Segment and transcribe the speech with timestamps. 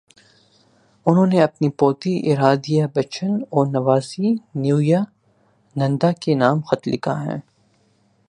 [1.05, 4.99] انہوں نے اپنی پوتی ارادھیابچن اور نواسی نیویا
[5.75, 7.37] ننداکے نام خط لکھا ہے۔